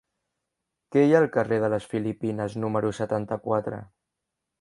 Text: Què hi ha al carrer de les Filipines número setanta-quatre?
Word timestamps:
Què 0.95 1.01
hi 1.03 1.11
ha 1.17 1.19
al 1.19 1.27
carrer 1.35 1.59
de 1.63 1.69
les 1.73 1.85
Filipines 1.91 2.57
número 2.63 2.91
setanta-quatre? 3.01 3.83